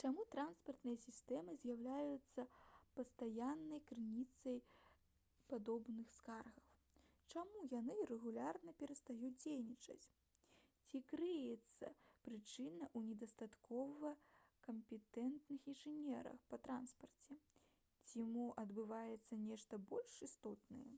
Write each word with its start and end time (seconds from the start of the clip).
чаму 0.00 0.22
транспартныя 0.32 0.98
сістэмы 1.00 1.54
з'яўляюцца 1.62 2.44
пастаяннай 3.00 3.80
крыніцай 3.88 4.54
падобных 5.50 6.14
скаргаў 6.14 7.34
чаму 7.40 7.64
яны 7.72 7.96
рэгулярна 8.12 8.72
перастаюць 8.82 9.36
дзейнічаць 9.42 10.06
ці 10.06 11.00
крыецца 11.10 11.90
прычына 12.28 12.88
ў 12.88 13.02
недастаткова 13.08 14.12
кампетэнтных 14.68 15.66
інжынерах 15.74 16.46
па 16.54 16.60
транспарце 16.68 17.36
ці 18.08 18.24
мо 18.32 18.48
адбываецца 18.64 19.40
нешта 19.50 19.80
больш 19.92 20.16
істотнае 20.30 20.90